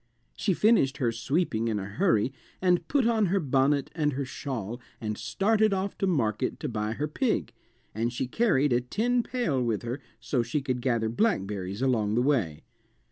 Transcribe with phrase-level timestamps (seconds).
[0.35, 4.81] She finished her sweeping in a hurry and put on her bonnet and her shawl
[4.99, 7.53] and started off to market to buy her pig,
[7.93, 12.23] and she carried a tin pail with her so she could gather blackberries along the
[12.23, 12.63] way.